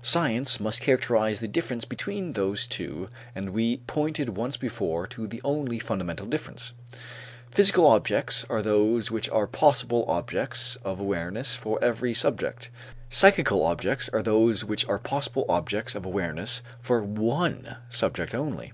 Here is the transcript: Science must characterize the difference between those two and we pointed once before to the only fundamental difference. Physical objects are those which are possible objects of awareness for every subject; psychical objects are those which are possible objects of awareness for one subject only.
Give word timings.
Science 0.00 0.58
must 0.58 0.80
characterize 0.80 1.40
the 1.40 1.46
difference 1.46 1.84
between 1.84 2.32
those 2.32 2.66
two 2.66 3.10
and 3.34 3.50
we 3.50 3.76
pointed 3.76 4.34
once 4.34 4.56
before 4.56 5.06
to 5.06 5.26
the 5.26 5.38
only 5.44 5.78
fundamental 5.78 6.24
difference. 6.24 6.72
Physical 7.50 7.86
objects 7.86 8.46
are 8.48 8.62
those 8.62 9.10
which 9.10 9.28
are 9.28 9.46
possible 9.46 10.06
objects 10.08 10.76
of 10.76 10.98
awareness 10.98 11.54
for 11.56 11.78
every 11.84 12.14
subject; 12.14 12.70
psychical 13.10 13.66
objects 13.66 14.08
are 14.14 14.22
those 14.22 14.64
which 14.64 14.88
are 14.88 14.98
possible 14.98 15.44
objects 15.46 15.94
of 15.94 16.06
awareness 16.06 16.62
for 16.80 17.02
one 17.02 17.76
subject 17.90 18.34
only. 18.34 18.72